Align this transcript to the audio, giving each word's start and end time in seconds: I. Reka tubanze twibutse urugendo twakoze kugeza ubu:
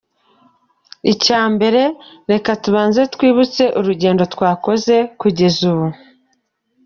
I. 1.13 1.15
Reka 2.31 2.51
tubanze 2.63 3.01
twibutse 3.13 3.63
urugendo 3.79 4.23
twakoze 4.33 4.95
kugeza 5.19 5.59
ubu: 5.71 5.87